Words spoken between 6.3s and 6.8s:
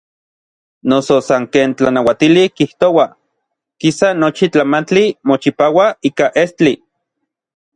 estli.